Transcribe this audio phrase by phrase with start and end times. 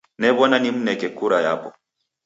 [0.21, 1.69] New'ona nimneke kura yapo.